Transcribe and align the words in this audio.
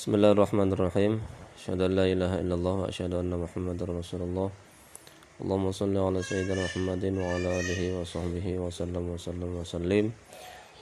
Bismillahirrahmanirrahim. 0.00 1.20
Asyhadu 1.60 1.84
an 1.84 1.92
la 1.92 2.08
ilaha 2.08 2.40
illallah 2.40 2.72
wa 2.72 2.84
asyhadu 2.88 3.20
anna 3.20 3.36
Muhammadar 3.36 3.92
Rasulullah. 3.92 4.48
Allahumma 5.36 5.76
shalli 5.76 6.00
ala 6.00 6.24
sayyidina 6.24 6.56
Muhammadin 6.56 7.20
wa 7.20 7.28
ala 7.36 7.60
alihi 7.60 7.92
wa 7.92 8.00
sahbihi 8.00 8.56
wa 8.56 8.72
sallam 8.72 9.12
wa 9.12 9.20
sallam 9.20 9.60
wa 9.60 9.60
sallim. 9.60 10.08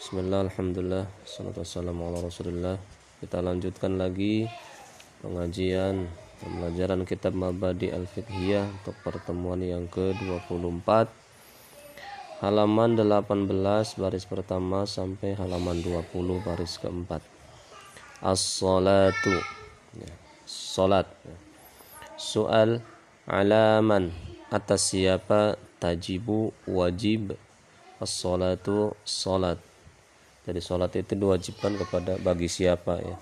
Bismillah, 0.00 0.48
alhamdulillah, 0.48 1.04
salatu 1.28 1.60
wassalamu 1.60 2.08
ala 2.08 2.24
Rasulillah. 2.24 2.80
Kita 3.20 3.44
lanjutkan 3.44 4.00
lagi 4.00 4.48
pengajian 5.20 6.08
pembelajaran 6.40 7.04
kitab 7.04 7.36
Mabadi 7.36 7.92
Al-Fiqhiyah 7.92 8.64
untuk 8.64 8.96
pertemuan 9.04 9.60
yang 9.60 9.92
ke-24 9.92 10.88
halaman 12.40 12.96
18 12.96 13.28
baris 14.00 14.24
pertama 14.24 14.88
sampai 14.88 15.36
halaman 15.36 15.84
20 15.84 16.00
baris 16.48 16.80
keempat 16.80 17.31
as-salatu. 18.22 19.34
Ya, 19.98 20.12
salat. 20.46 21.10
Ya. 21.26 21.36
soal 22.14 22.78
alaman 23.26 24.14
atas 24.48 24.94
siapa 24.94 25.58
tajibu 25.82 26.54
wajib 26.64 27.34
as-salatu 27.98 28.94
salat. 29.02 29.58
Jadi 30.46 30.58
salat 30.62 30.94
itu 30.98 31.18
diwajibkan 31.18 31.78
kepada 31.78 32.18
bagi 32.22 32.46
siapa 32.46 33.02
ya. 33.02 33.16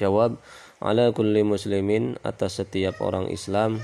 Jawab 0.00 0.40
ala 0.80 1.12
kulli 1.12 1.44
muslimin 1.44 2.16
atas 2.24 2.58
setiap 2.58 3.00
orang 3.04 3.28
Islam 3.28 3.78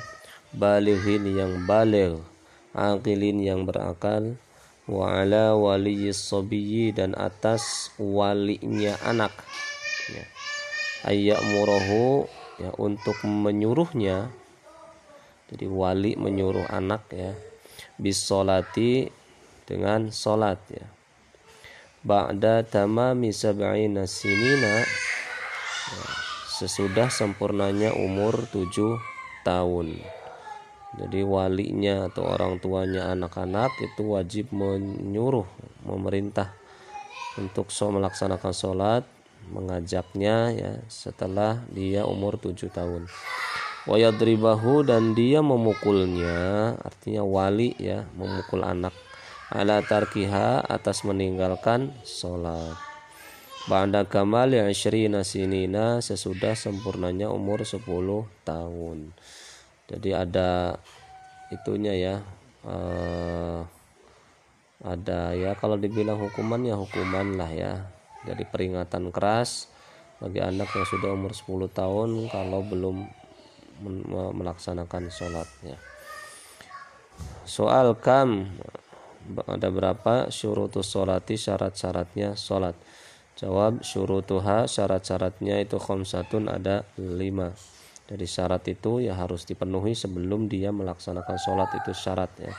balighin 0.56 1.28
yang 1.28 1.68
baligh 1.68 2.16
aqilin 2.72 3.44
yang 3.44 3.68
berakal 3.68 4.36
wa 4.88 5.20
ala 5.20 5.52
waliyis 5.52 6.32
dan 6.96 7.12
atas 7.12 7.92
walinya 8.00 8.96
anak 9.04 9.32
ya. 10.12 10.24
ayat 11.06 11.40
murahu 11.44 12.26
ya 12.58 12.74
untuk 12.76 13.16
menyuruhnya. 13.24 14.32
Jadi 15.48 15.64
wali 15.64 16.12
menyuruh 16.18 16.68
anak 16.68 17.08
ya. 17.14 17.32
Bisolati 17.96 19.08
dengan 19.64 20.12
solat 20.12 20.60
ya. 20.68 20.86
Ba'da 22.04 22.62
tamami 22.62 23.32
sab'ina 23.32 24.04
sinina. 24.04 24.84
Ya, 25.88 26.04
sesudah 26.60 27.08
sempurnanya 27.08 27.96
umur 27.96 28.44
tujuh 28.52 29.00
tahun. 29.46 29.96
Jadi 30.96 31.20
walinya 31.20 32.08
atau 32.08 32.24
orang 32.24 32.58
tuanya 32.64 33.12
anak-anak 33.12 33.70
itu 33.84 34.16
wajib 34.16 34.50
menyuruh 34.56 35.44
memerintah 35.84 36.56
untuk 37.36 37.68
so 37.68 37.92
melaksanakan 37.92 38.54
sholat 38.56 39.04
mengajaknya 39.48 40.52
ya 40.54 40.72
setelah 40.86 41.64
dia 41.72 42.04
umur 42.04 42.36
tujuh 42.36 42.68
tahun 42.70 43.08
wayadribahu 43.88 44.84
dan 44.84 45.16
dia 45.16 45.40
memukulnya 45.40 46.76
artinya 46.84 47.24
wali 47.24 47.72
ya 47.80 48.04
memukul 48.14 48.62
anak 48.62 48.92
ala 49.48 49.80
tarkiha 49.80 50.60
atas 50.68 51.02
meninggalkan 51.08 51.96
sholat 52.04 52.76
Ba'da 53.68 54.08
kamal 54.08 54.48
yang 54.48 54.72
syirina 54.72 55.20
sinina 55.28 56.00
sesudah 56.00 56.56
sempurnanya 56.56 57.28
umur 57.28 57.68
10 57.68 57.84
tahun. 58.40 59.12
Jadi 59.92 60.10
ada 60.16 60.80
itunya 61.52 61.92
ya. 61.92 62.14
Uh, 62.64 63.68
ada 64.78 65.34
ya 65.34 65.58
kalau 65.58 65.74
dibilang 65.74 66.16
hukuman 66.16 66.62
ya 66.62 66.78
hukuman 66.78 67.34
lah 67.34 67.50
ya 67.50 67.72
dari 68.28 68.44
peringatan 68.44 69.08
keras 69.08 69.72
bagi 70.20 70.44
anak 70.44 70.68
yang 70.76 70.84
sudah 70.84 71.10
umur 71.16 71.32
10 71.32 71.72
tahun 71.72 72.28
kalau 72.28 72.60
belum 72.60 73.08
melaksanakan 74.36 75.08
sholat 75.08 75.48
ya. 75.64 75.78
Soal 77.48 77.96
kam 77.96 78.52
ada 79.48 79.68
berapa? 79.72 80.28
Syurutus 80.28 80.92
sholati 80.92 81.40
syarat-syaratnya 81.40 82.36
sholat. 82.36 82.76
Jawab 83.38 83.86
syurutuha 83.86 84.66
syarat-syaratnya 84.66 85.62
itu 85.62 85.78
khomsatun 85.78 86.50
ada 86.50 86.82
lima. 86.98 87.54
Jadi 88.08 88.24
syarat 88.26 88.64
itu 88.66 89.04
ya 89.04 89.14
harus 89.14 89.46
dipenuhi 89.46 89.94
sebelum 89.94 90.50
dia 90.50 90.74
melaksanakan 90.74 91.36
sholat 91.38 91.70
itu 91.78 91.94
syarat 91.94 92.32
ya. 92.40 92.50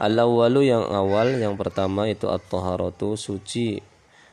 Al-awwalu 0.00 0.72
yang 0.72 0.82
awal 0.88 1.36
yang 1.38 1.54
pertama 1.54 2.08
itu 2.08 2.26
at-taharatu 2.26 3.14
suci 3.14 3.91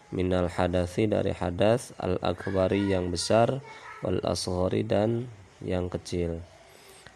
minal 0.09 0.50
hadasi 0.50 1.06
dari 1.06 1.34
hadas 1.34 1.94
al 2.02 2.18
akbari 2.22 2.90
yang 2.90 3.14
besar 3.14 3.62
wal 4.02 4.20
ashori 4.25 4.81
dan 4.81 5.30
yang 5.62 5.92
kecil. 5.92 6.42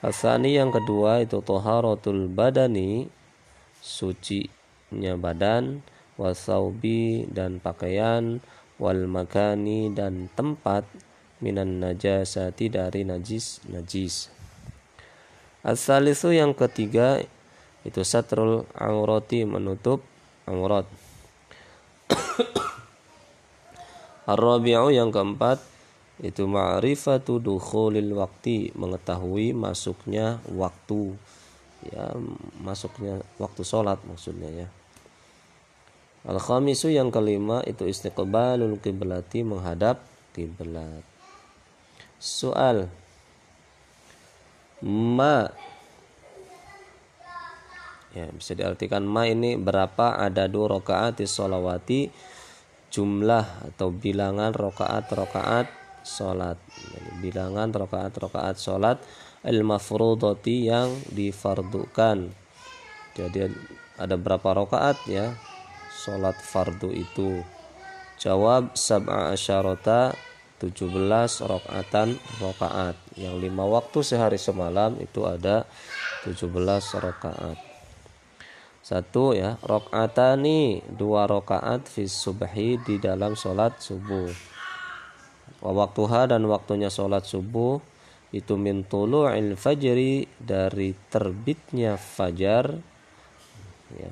Asani 0.04 0.60
yang 0.60 0.70
kedua 0.70 1.24
itu 1.24 1.40
toharotul 1.40 2.28
badani 2.28 3.08
sucinya 3.80 5.16
badan 5.16 5.80
wasaubi 6.20 7.24
dan 7.32 7.64
pakaian 7.64 8.44
wal 8.78 9.08
makani 9.08 9.90
dan 9.96 10.28
tempat 10.36 10.84
minan 11.40 11.80
najasati 11.80 12.68
dari 12.68 13.08
najis 13.08 13.64
najis. 13.72 14.28
Asalisu 15.64 16.36
yang 16.36 16.52
ketiga 16.52 17.24
itu 17.88 18.04
satrul 18.04 18.68
aurati 18.76 19.48
menutup 19.48 20.04
aurat 20.44 20.84
Ar-rabi'u 24.30 24.94
yang 24.94 25.12
keempat 25.12 25.60
itu 26.24 26.48
ma'rifatu 26.48 27.44
dukhulil 27.44 28.16
waktu 28.16 28.72
mengetahui 28.78 29.52
masuknya 29.52 30.40
waktu. 30.52 31.16
Ya 31.84 32.16
masuknya 32.64 33.20
waktu 33.42 33.62
sholat 33.68 34.00
maksudnya 34.08 34.48
ya. 34.52 34.68
Al 36.24 36.40
khamisu 36.40 36.88
yang 36.88 37.12
kelima 37.12 37.60
itu 37.68 37.84
istiqbalul 37.84 38.80
kiblati 38.80 39.44
menghadap 39.44 40.00
kiblat 40.32 41.04
soal 42.24 42.88
ma 44.80 45.52
ya 48.16 48.32
bisa 48.32 48.56
diartikan 48.56 49.04
ma 49.04 49.28
ini 49.28 49.60
berapa 49.60 50.24
ada 50.24 50.48
dua 50.48 50.80
rakaat 50.80 51.20
solawati 51.20 52.08
jumlah 52.94 53.74
atau 53.74 53.90
bilangan 53.90 54.54
rokaat 54.54 55.10
rokaat 55.10 55.66
sholat 56.06 56.62
bilangan 57.26 57.74
rokaat 57.74 58.14
rokaat 58.14 58.62
sholat 58.62 59.02
al 59.42 59.60
mafrudoti 59.66 60.70
yang 60.70 60.94
difardukan. 61.10 62.30
Jadi 63.18 63.50
ada 63.98 64.14
berapa 64.14 64.46
rokaat 64.54 65.10
ya? 65.10 65.34
Sholat 65.90 66.38
fardu 66.38 66.94
itu. 66.94 67.42
Jawab 68.22 68.78
sab'a 68.78 69.34
asyarota 69.34 70.14
17 70.62 70.94
rokaatan 71.44 72.16
rokaat 72.40 72.96
yang 73.20 73.36
lima 73.42 73.68
waktu 73.68 74.00
sehari 74.06 74.40
semalam 74.40 74.96
itu 75.02 75.28
ada 75.28 75.68
17 76.24 76.48
rokaat 77.04 77.73
satu 78.84 79.32
ya 79.32 79.56
rokaatani 79.64 80.84
dua 80.92 81.24
rokaat 81.24 81.88
fi 81.88 82.04
subhi 82.04 82.76
di 82.84 83.00
dalam 83.00 83.32
sholat 83.40 83.80
subuh. 83.80 84.28
Waktuha 85.64 86.28
dan 86.28 86.44
waktunya 86.52 86.92
sholat 86.92 87.24
subuh 87.24 87.80
itu 88.36 88.60
min 88.60 88.84
tulu'il 88.84 89.56
fajri 89.56 90.28
dari 90.36 90.92
terbitnya 91.08 91.96
fajar 91.96 92.76
ya. 93.96 94.12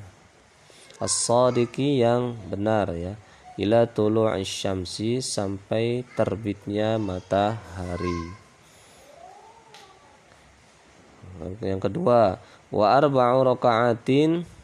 As-sadiqi 1.04 2.00
yang 2.00 2.40
benar 2.48 2.96
ya. 2.96 3.20
Ila 3.60 3.84
tulu'is 3.92 4.48
syamsi 4.48 5.20
sampai 5.20 6.08
terbitnya 6.16 6.96
matahari. 6.96 8.40
Yang 11.60 11.92
kedua, 11.92 12.40
wa 12.72 12.86
arba'u 12.96 13.52
raka'atin 13.52 14.61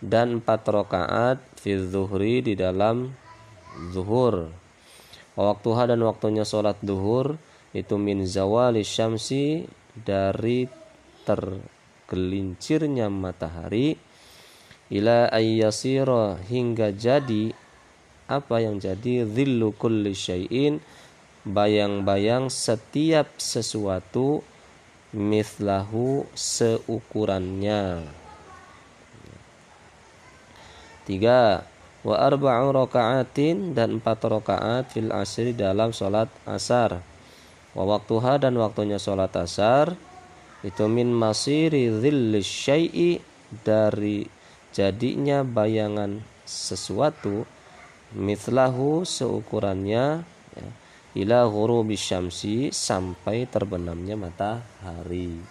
dan 0.00 0.40
empat 0.40 0.64
rakaat 0.64 1.38
fi 1.60 1.76
zuhri 1.76 2.40
di 2.40 2.56
dalam 2.56 3.12
zuhur. 3.92 4.48
Waktuha 5.36 5.88
dan 5.88 6.00
waktunya 6.04 6.44
sholat 6.44 6.80
zuhur 6.80 7.36
itu 7.70 7.94
min 8.00 8.26
zawali 8.26 8.82
syamsi 8.82 9.64
dari 9.94 10.66
tergelincirnya 11.22 13.06
matahari 13.06 13.94
ila 14.90 15.30
ayyasira 15.30 16.42
hingga 16.50 16.90
jadi 16.90 17.54
apa 18.26 18.62
yang 18.62 18.82
jadi 18.82 19.22
dhillu 19.22 19.70
kulli 19.78 20.14
syai'in 20.14 20.82
bayang-bayang 21.46 22.50
setiap 22.50 23.38
sesuatu 23.38 24.42
mislahu 25.14 26.26
seukurannya 26.34 28.19
Tiga, 31.10 31.66
wa 32.06 32.22
arba'u 32.22 32.70
raka'atin 32.70 33.74
dan 33.74 33.98
empat 33.98 34.30
rakaat 34.30 34.94
fil 34.94 35.10
asri 35.10 35.50
dalam 35.50 35.90
sholat 35.90 36.30
asar. 36.46 37.02
Wa 37.74 37.82
waktuha 37.82 38.38
dan 38.38 38.54
waktunya 38.54 38.94
sholat 38.94 39.34
asar 39.34 39.98
itu 40.62 40.86
min 40.86 41.10
masiri 41.10 41.90
dhillis 41.90 42.46
syai'i 42.46 43.18
dari 43.66 44.22
jadinya 44.70 45.42
bayangan 45.42 46.22
sesuatu 46.46 47.42
mithlahu 48.14 49.02
seukurannya 49.02 50.22
ya, 50.54 50.68
ila 51.18 51.42
ghurubi 51.50 51.98
syamsi 51.98 52.70
sampai 52.70 53.50
terbenamnya 53.50 54.14
matahari. 54.14 55.42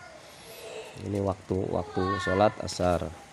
Ini 1.03 1.19
waktu 1.19 1.67
waktu 1.67 2.03
sholat 2.23 2.55
asar 2.63 3.28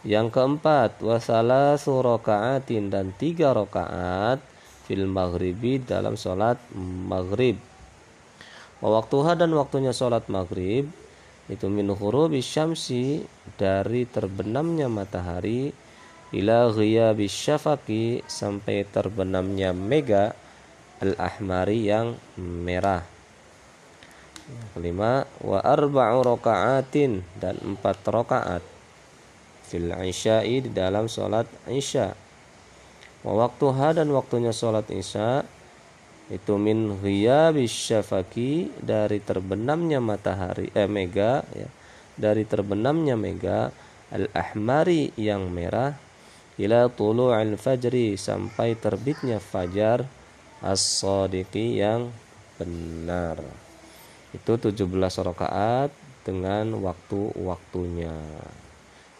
yang 0.00 0.32
keempat, 0.32 1.04
wasala 1.04 1.76
surakaatin 1.76 2.88
dan 2.88 3.12
tiga 3.20 3.52
rakaat 3.52 4.40
fil 4.88 5.04
maghribi 5.04 5.76
dalam 5.84 6.16
sholat 6.16 6.56
maghrib. 7.04 7.60
Waktuha 8.80 9.36
dan 9.36 9.52
waktunya 9.52 9.92
sholat 9.92 10.24
maghrib 10.32 10.88
itu 11.52 11.68
min 11.68 11.92
ghurubi 11.92 12.40
syamsi 12.40 13.28
dari 13.60 14.08
terbenamnya 14.08 14.88
matahari 14.88 15.68
ila 16.32 16.72
ghiyabi 16.72 17.28
syafaqi 17.28 18.24
sampai 18.24 18.88
terbenamnya 18.88 19.76
mega 19.76 20.32
al-ahmari 21.04 21.92
yang 21.92 22.16
merah. 22.40 23.04
Kelima, 24.72 25.28
wa 25.44 25.60
arba'u 25.60 26.24
raka'atin 26.24 27.20
dan 27.36 27.60
empat 27.60 28.00
rakaat 28.08 28.79
fil 29.70 29.94
isya'i 29.94 30.66
di 30.66 30.70
dalam 30.74 31.06
sholat 31.06 31.46
isya. 31.70 32.10
Wa 33.22 33.32
waktuha 33.46 33.94
dan 33.94 34.10
waktunya 34.10 34.50
sholat 34.50 34.90
isya 34.90 35.46
itu 36.30 36.58
min 36.58 36.98
ghiyabis 36.98 37.70
syafaki 37.70 38.74
dari 38.82 39.22
terbenamnya 39.22 40.02
matahari 40.02 40.70
eh 40.74 40.86
mega 40.86 41.42
ya 41.54 41.66
dari 42.14 42.46
terbenamnya 42.46 43.18
mega 43.18 43.74
al 44.10 44.30
ahmari 44.34 45.10
yang 45.18 45.50
merah 45.50 45.94
ila 46.58 46.86
tulu'il 46.90 47.58
fajri 47.58 48.14
sampai 48.14 48.78
terbitnya 48.78 49.42
fajar 49.42 50.06
as-sadiqi 50.60 51.80
yang 51.80 52.12
benar. 52.60 53.40
Itu 54.30 54.60
17 54.60 54.76
rakaat 55.24 55.90
dengan 56.22 56.78
waktu-waktunya 56.84 58.14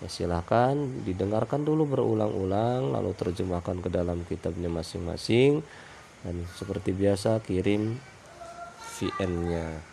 Ya, 0.01 0.09
silahkan 0.09 0.73
didengarkan 1.05 1.61
dulu 1.61 1.85
berulang-ulang 1.85 2.97
lalu 2.97 3.13
terjemahkan 3.13 3.85
ke 3.85 3.93
dalam 3.93 4.25
kitabnya 4.25 4.73
masing-masing 4.73 5.61
dan 6.25 6.41
seperti 6.57 6.97
biasa 6.97 7.45
kirim 7.45 8.01
VN-nya. 8.97 9.85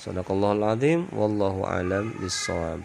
Sadaqallahul 0.00 0.64
azim 0.64 1.00
wallahu 1.12 1.68
alam 1.68 2.16
bissawab. 2.24 2.80